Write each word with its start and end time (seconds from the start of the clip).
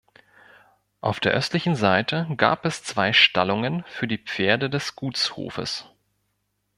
Auf 1.01 1.19
der 1.19 1.31
östlichen 1.33 1.75
Seite 1.75 2.25
gab 2.35 2.65
es 2.65 2.83
zwei 2.83 3.13
Stallungen 3.13 3.83
für 3.85 4.07
die 4.07 4.17
Pferde 4.17 4.67
des 4.67 4.95
Gutshofes. 4.95 5.87